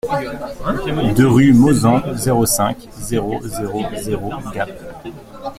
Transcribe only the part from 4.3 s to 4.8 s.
Gap